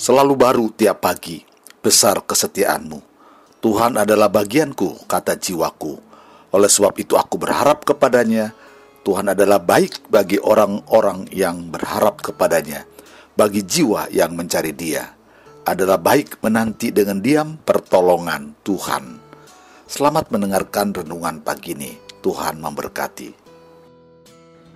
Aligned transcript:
Selalu 0.00 0.32
baru 0.32 0.66
tiap 0.72 1.04
pagi, 1.04 1.44
besar 1.84 2.24
kesetiaanmu. 2.24 3.04
Tuhan 3.60 4.00
adalah 4.00 4.32
bagianku, 4.32 5.04
kata 5.04 5.36
jiwaku. 5.36 6.00
Oleh 6.56 6.72
sebab 6.72 6.96
itu 6.96 7.20
aku 7.20 7.36
berharap 7.36 7.84
kepadanya. 7.84 8.56
Tuhan 9.04 9.28
adalah 9.28 9.60
baik 9.60 10.08
bagi 10.08 10.40
orang-orang 10.40 11.28
yang 11.28 11.68
berharap 11.68 12.24
kepadanya, 12.24 12.88
bagi 13.36 13.60
jiwa 13.60 14.08
yang 14.08 14.32
mencari 14.32 14.72
dia. 14.72 15.04
Adalah 15.68 16.00
baik 16.00 16.40
menanti 16.40 16.96
dengan 16.96 17.20
diam 17.20 17.60
pertolongan 17.60 18.56
Tuhan. 18.64 19.20
Selamat 19.84 20.32
mendengarkan 20.32 20.96
renungan 20.96 21.44
pagi 21.44 21.76
ini. 21.76 21.92
Tuhan 22.24 22.56
memberkati. 22.56 23.36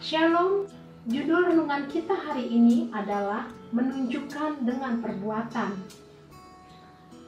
Shalom, 0.05 0.69
judul 1.05 1.53
renungan 1.53 1.85
kita 1.93 2.17
hari 2.17 2.49
ini 2.49 2.89
adalah 2.89 3.53
menunjukkan 3.77 4.65
dengan 4.65 5.05
perbuatan. 5.05 5.77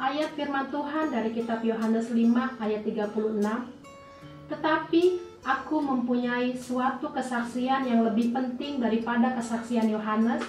Ayat 0.00 0.32
firman 0.32 0.72
Tuhan 0.72 1.12
dari 1.12 1.32
kitab 1.36 1.60
Yohanes 1.60 2.08
5 2.08 2.56
ayat 2.56 2.80
36. 2.84 3.36
Tetapi 4.48 5.02
aku 5.44 5.76
mempunyai 5.80 6.56
suatu 6.56 7.12
kesaksian 7.12 7.84
yang 7.84 8.00
lebih 8.04 8.32
penting 8.32 8.80
daripada 8.80 9.36
kesaksian 9.36 9.92
Yohanes, 9.92 10.40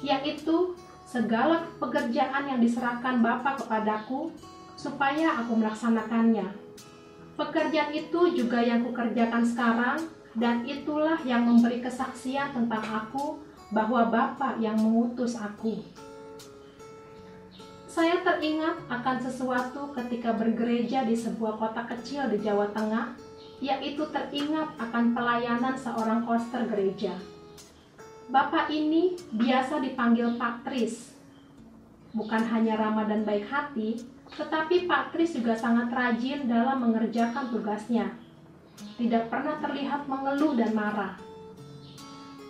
yaitu 0.00 0.72
segala 1.04 1.68
pekerjaan 1.76 2.48
yang 2.48 2.60
diserahkan 2.60 3.20
Bapa 3.20 3.60
kepadaku 3.60 4.32
supaya 4.80 5.44
aku 5.44 5.60
melaksanakannya. 5.60 6.48
Pekerjaan 7.36 7.92
itu 7.92 8.32
juga 8.32 8.64
yang 8.64 8.80
kukerjakan 8.84 9.44
sekarang, 9.44 10.00
dan 10.32 10.64
itulah 10.64 11.20
yang 11.28 11.44
memberi 11.44 11.84
kesaksian 11.84 12.56
tentang 12.56 12.84
aku 12.84 13.40
bahwa 13.72 14.08
Bapa 14.08 14.56
yang 14.60 14.76
mengutus 14.80 15.36
aku. 15.36 15.80
Saya 17.92 18.24
teringat 18.24 18.88
akan 18.88 19.16
sesuatu 19.20 19.92
ketika 19.92 20.32
bergereja 20.32 21.04
di 21.04 21.12
sebuah 21.12 21.60
kota 21.60 21.84
kecil 21.84 22.24
di 22.32 22.40
Jawa 22.40 22.72
Tengah, 22.72 23.12
yaitu 23.60 24.08
teringat 24.08 24.72
akan 24.80 25.12
pelayanan 25.12 25.76
seorang 25.76 26.24
koster 26.24 26.64
gereja. 26.72 27.12
Bapak 28.32 28.72
ini 28.72 29.12
biasa 29.36 29.84
dipanggil 29.84 30.40
Pak 30.40 30.64
Tris. 30.64 31.12
Bukan 32.16 32.40
hanya 32.48 32.80
ramah 32.80 33.04
dan 33.04 33.28
baik 33.28 33.44
hati, 33.52 34.00
tetapi 34.40 34.88
Pak 34.88 35.12
Tris 35.12 35.36
juga 35.36 35.52
sangat 35.52 35.92
rajin 35.92 36.48
dalam 36.48 36.80
mengerjakan 36.80 37.52
tugasnya. 37.52 38.16
Tidak 38.96 39.28
pernah 39.32 39.58
terlihat 39.58 40.06
mengeluh 40.06 40.54
dan 40.54 40.72
marah. 40.72 41.18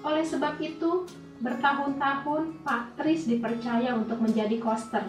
Oleh 0.02 0.26
sebab 0.26 0.58
itu, 0.58 1.06
bertahun-tahun 1.42 2.62
Pak 2.62 2.98
Tris 2.98 3.26
dipercaya 3.26 3.94
untuk 3.94 4.22
menjadi 4.22 4.58
koster. 4.62 5.06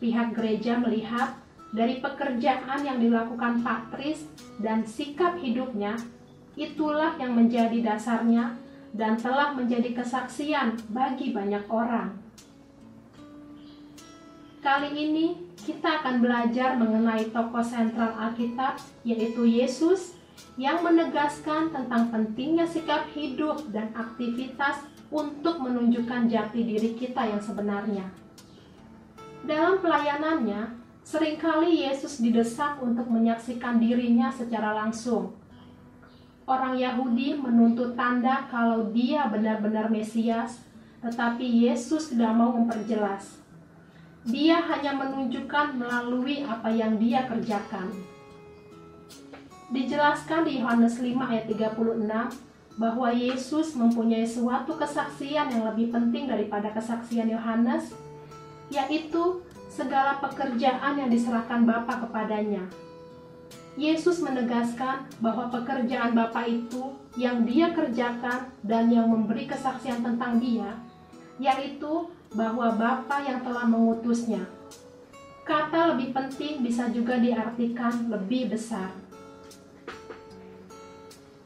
Pihak 0.00 0.36
gereja 0.36 0.80
melihat 0.80 1.36
dari 1.72 2.04
pekerjaan 2.04 2.84
yang 2.84 3.00
dilakukan 3.00 3.64
Pak 3.64 3.96
Tris 3.96 4.28
dan 4.60 4.84
sikap 4.84 5.40
hidupnya, 5.40 5.96
itulah 6.52 7.16
yang 7.16 7.32
menjadi 7.32 7.80
dasarnya 7.80 8.60
dan 8.92 9.16
telah 9.16 9.56
menjadi 9.56 9.96
kesaksian 9.96 10.76
bagi 10.92 11.32
banyak 11.32 11.64
orang. 11.72 12.12
Kali 14.62 14.94
ini 14.94 15.34
kita 15.58 15.98
akan 15.98 16.22
belajar 16.22 16.78
mengenai 16.78 17.34
tokoh 17.34 17.66
sentral 17.66 18.14
Alkitab 18.14 18.78
yaitu 19.02 19.42
Yesus 19.42 20.14
yang 20.54 20.86
menegaskan 20.86 21.74
tentang 21.74 22.14
pentingnya 22.14 22.62
sikap 22.62 23.10
hidup 23.10 23.58
dan 23.74 23.90
aktivitas 23.90 24.86
untuk 25.10 25.58
menunjukkan 25.58 26.30
jati 26.30 26.62
diri 26.62 26.94
kita 26.94 27.26
yang 27.26 27.42
sebenarnya. 27.42 28.06
Dalam 29.42 29.82
pelayanannya, 29.82 30.78
sering 31.02 31.42
kali 31.42 31.82
Yesus 31.82 32.22
didesak 32.22 32.78
untuk 32.78 33.10
menyaksikan 33.10 33.82
dirinya 33.82 34.30
secara 34.30 34.78
langsung. 34.78 35.34
Orang 36.46 36.78
Yahudi 36.78 37.34
menuntut 37.34 37.98
tanda 37.98 38.46
kalau 38.46 38.94
dia 38.94 39.26
benar-benar 39.26 39.90
Mesias, 39.90 40.62
tetapi 41.02 41.66
Yesus 41.66 42.14
tidak 42.14 42.30
mau 42.38 42.54
memperjelas 42.54 43.41
dia 44.22 44.62
hanya 44.62 44.94
menunjukkan 44.94 45.74
melalui 45.74 46.46
apa 46.46 46.70
yang 46.70 46.94
dia 46.94 47.26
kerjakan. 47.26 47.90
Dijelaskan 49.72 50.46
di 50.46 50.62
Yohanes 50.62 51.00
5 51.00 51.16
ayat 51.26 51.44
36 51.50 52.78
bahwa 52.78 53.08
Yesus 53.10 53.74
mempunyai 53.74 54.24
suatu 54.24 54.78
kesaksian 54.78 55.50
yang 55.50 55.64
lebih 55.72 55.90
penting 55.90 56.30
daripada 56.30 56.70
kesaksian 56.70 57.28
Yohanes, 57.28 57.92
yaitu 58.70 59.42
segala 59.72 60.20
pekerjaan 60.20 61.00
yang 61.00 61.08
diserahkan 61.08 61.64
Bapa 61.64 62.04
kepadanya. 62.06 62.64
Yesus 63.72 64.20
menegaskan 64.20 65.08
bahwa 65.24 65.48
pekerjaan 65.48 66.12
Bapa 66.12 66.44
itu 66.44 66.92
yang 67.16 67.48
dia 67.48 67.72
kerjakan 67.72 68.52
dan 68.60 68.92
yang 68.92 69.08
memberi 69.08 69.48
kesaksian 69.48 70.04
tentang 70.04 70.36
dia, 70.36 70.76
yaitu 71.40 72.12
bahwa 72.32 72.72
Bapa 72.76 73.20
yang 73.24 73.44
telah 73.44 73.68
mengutusnya. 73.68 74.44
Kata 75.42 75.92
lebih 75.92 76.14
penting 76.16 76.62
bisa 76.62 76.88
juga 76.88 77.18
diartikan 77.18 78.08
lebih 78.08 78.52
besar. 78.54 78.94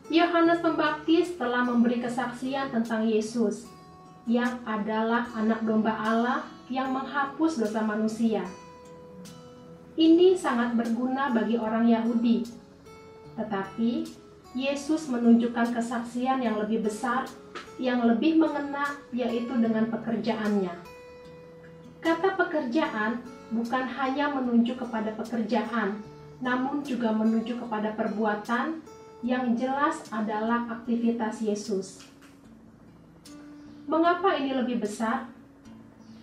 Yohanes 0.06 0.62
Pembaptis 0.62 1.34
telah 1.34 1.66
memberi 1.66 1.98
kesaksian 1.98 2.70
tentang 2.70 3.02
Yesus, 3.02 3.66
yang 4.30 4.62
adalah 4.62 5.26
anak 5.34 5.66
domba 5.66 5.94
Allah 5.98 6.46
yang 6.70 6.94
menghapus 6.94 7.58
dosa 7.58 7.82
manusia. 7.82 8.46
Ini 9.96 10.36
sangat 10.38 10.76
berguna 10.78 11.32
bagi 11.32 11.56
orang 11.58 11.88
Yahudi, 11.88 12.46
tetapi 13.34 14.06
Yesus 14.52 15.08
menunjukkan 15.08 15.72
kesaksian 15.72 16.38
yang 16.44 16.60
lebih 16.60 16.86
besar 16.86 17.26
yang 17.76 18.04
lebih 18.08 18.40
mengena 18.40 18.96
yaitu 19.12 19.52
dengan 19.56 19.88
pekerjaannya. 19.92 20.72
Kata 22.00 22.38
pekerjaan 22.38 23.20
bukan 23.52 23.84
hanya 23.84 24.32
menunjuk 24.32 24.80
kepada 24.80 25.12
pekerjaan, 25.12 26.00
namun 26.40 26.80
juga 26.84 27.12
menunjuk 27.12 27.60
kepada 27.66 27.92
perbuatan 27.96 28.80
yang 29.24 29.56
jelas 29.56 30.06
adalah 30.12 30.68
aktivitas 30.70 31.40
Yesus. 31.40 32.04
Mengapa 33.86 34.34
ini 34.34 34.54
lebih 34.54 34.82
besar? 34.82 35.30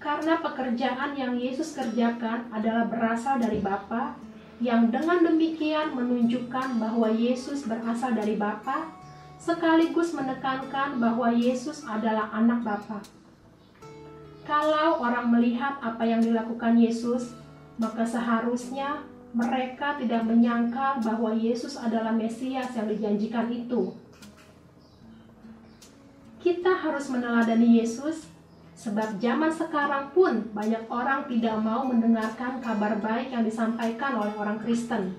Karena 0.03 0.35
pekerjaan 0.43 1.15
yang 1.15 1.39
Yesus 1.39 1.71
kerjakan 1.79 2.51
adalah 2.51 2.91
berasal 2.91 3.39
dari 3.39 3.63
Bapa, 3.63 4.19
yang 4.59 4.91
dengan 4.91 5.23
demikian 5.23 5.95
menunjukkan 5.95 6.75
bahwa 6.79 7.07
Yesus 7.07 7.63
berasal 7.63 8.15
dari 8.15 8.35
Bapa 8.35 9.02
sekaligus 9.43 10.15
menekankan 10.15 11.03
bahwa 11.03 11.27
Yesus 11.35 11.83
adalah 11.83 12.31
anak 12.31 12.63
Bapa. 12.63 13.03
Kalau 14.47 15.03
orang 15.03 15.35
melihat 15.35 15.83
apa 15.83 16.07
yang 16.07 16.23
dilakukan 16.23 16.79
Yesus, 16.79 17.35
maka 17.75 18.07
seharusnya 18.07 19.03
mereka 19.35 19.99
tidak 19.99 20.23
menyangka 20.23 21.03
bahwa 21.03 21.35
Yesus 21.35 21.75
adalah 21.75 22.15
Mesias 22.15 22.71
yang 22.71 22.87
dijanjikan 22.87 23.51
itu. 23.51 23.91
Kita 26.39 26.79
harus 26.79 27.11
meneladani 27.11 27.83
Yesus, 27.83 28.27
sebab 28.79 29.19
zaman 29.19 29.51
sekarang 29.51 30.11
pun 30.15 30.43
banyak 30.55 30.87
orang 30.87 31.27
tidak 31.27 31.55
mau 31.59 31.83
mendengarkan 31.87 32.63
kabar 32.63 32.95
baik 32.99 33.31
yang 33.31 33.43
disampaikan 33.43 34.23
oleh 34.23 34.35
orang 34.39 34.59
Kristen. 34.59 35.15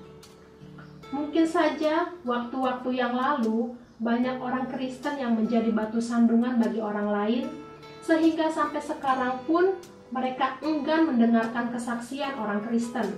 Mungkin 1.12 1.44
saja 1.48 2.12
waktu-waktu 2.24 2.90
yang 2.92 3.16
lalu 3.16 3.72
banyak 4.04 4.36
orang 4.36 4.68
Kristen 4.68 5.16
yang 5.16 5.32
menjadi 5.32 5.72
batu 5.72 5.96
sandungan 5.96 6.60
bagi 6.60 6.76
orang 6.76 7.08
lain, 7.08 7.44
sehingga 8.04 8.52
sampai 8.52 8.84
sekarang 8.84 9.40
pun 9.48 9.72
mereka 10.12 10.60
enggan 10.60 11.08
mendengarkan 11.08 11.72
kesaksian 11.72 12.36
orang 12.36 12.60
Kristen. 12.68 13.08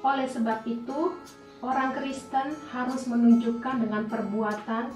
Oleh 0.00 0.24
sebab 0.24 0.64
itu, 0.64 1.12
orang 1.60 1.92
Kristen 1.92 2.56
harus 2.72 3.04
menunjukkan 3.04 3.84
dengan 3.84 4.08
perbuatan 4.08 4.90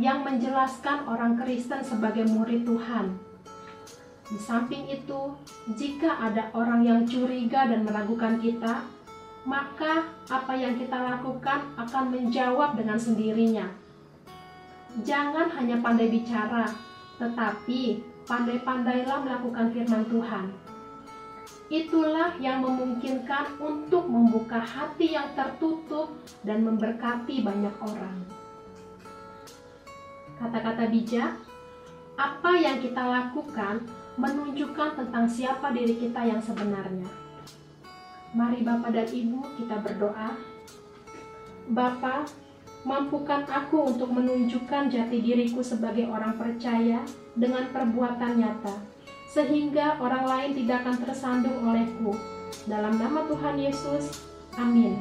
yang 0.00 0.24
menjelaskan 0.24 1.04
orang 1.04 1.36
Kristen 1.36 1.84
sebagai 1.84 2.24
murid 2.24 2.64
Tuhan. 2.64 3.20
Di 4.32 4.38
samping 4.40 4.88
itu, 4.88 5.36
jika 5.76 6.24
ada 6.24 6.48
orang 6.56 6.88
yang 6.88 7.00
curiga 7.04 7.68
dan 7.68 7.84
meragukan 7.84 8.40
kita, 8.40 8.80
maka 9.46 10.10
apa 10.26 10.52
yang 10.56 10.74
kita 10.74 10.98
lakukan 10.98 11.70
akan 11.78 12.04
menjawab 12.10 12.74
dengan 12.74 12.98
sendirinya. 12.98 13.66
Jangan 15.04 15.52
hanya 15.54 15.78
pandai 15.78 16.10
bicara, 16.10 16.66
tetapi 17.20 18.02
pandai-pandailah 18.26 19.18
melakukan 19.22 19.70
firman 19.70 20.04
Tuhan. 20.10 20.46
Itulah 21.68 22.32
yang 22.40 22.64
memungkinkan 22.64 23.60
untuk 23.60 24.08
membuka 24.08 24.56
hati 24.56 25.12
yang 25.12 25.28
tertutup 25.36 26.16
dan 26.40 26.64
memberkati 26.64 27.44
banyak 27.44 27.76
orang. 27.84 28.16
Kata-kata 30.40 30.88
bijak, 30.88 31.36
apa 32.16 32.50
yang 32.56 32.80
kita 32.80 33.04
lakukan 33.04 33.84
menunjukkan 34.16 34.96
tentang 34.96 35.28
siapa 35.28 35.70
diri 35.76 36.00
kita 36.00 36.24
yang 36.24 36.40
sebenarnya. 36.40 37.27
Mari 38.36 38.60
Bapak 38.60 38.92
dan 38.92 39.08
Ibu 39.08 39.40
kita 39.56 39.80
berdoa. 39.80 40.36
Bapa, 41.68 42.28
mampukan 42.84 43.48
aku 43.48 43.92
untuk 43.92 44.12
menunjukkan 44.12 44.92
jati 44.92 45.20
diriku 45.20 45.64
sebagai 45.64 46.08
orang 46.12 46.36
percaya 46.36 47.00
dengan 47.32 47.68
perbuatan 47.72 48.40
nyata, 48.40 48.76
sehingga 49.32 49.96
orang 50.00 50.24
lain 50.28 50.50
tidak 50.64 50.84
akan 50.84 50.96
tersandung 51.08 51.56
olehku. 51.64 52.12
Dalam 52.68 53.00
nama 53.00 53.24
Tuhan 53.28 53.56
Yesus, 53.60 54.24
amin. 54.60 55.00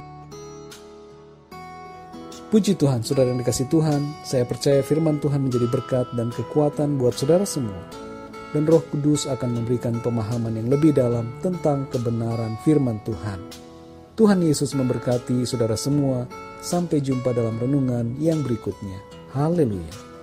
Puji 2.47 2.79
Tuhan, 2.79 3.03
saudara 3.03 3.27
yang 3.35 3.43
dikasih 3.43 3.67
Tuhan, 3.67 4.23
saya 4.23 4.47
percaya 4.47 4.79
firman 4.79 5.19
Tuhan 5.19 5.43
menjadi 5.43 5.67
berkat 5.67 6.07
dan 6.15 6.31
kekuatan 6.31 6.95
buat 6.95 7.11
saudara 7.11 7.43
semua. 7.43 8.06
Dan 8.57 8.65
roh 8.65 8.81
kudus 8.89 9.29
akan 9.29 9.53
memberikan 9.53 10.01
pemahaman 10.01 10.57
yang 10.57 10.73
lebih 10.73 10.89
dalam 10.89 11.29
tentang 11.45 11.85
kebenaran 11.93 12.57
firman 12.65 12.97
Tuhan. 13.05 13.37
Tuhan 14.17 14.41
Yesus 14.41 14.73
memberkati 14.73 15.45
saudara 15.45 15.77
semua. 15.77 16.25
Sampai 16.57 17.05
jumpa 17.05 17.37
dalam 17.37 17.61
renungan 17.61 18.17
yang 18.17 18.41
berikutnya. 18.41 18.97
Haleluya. 19.29 20.16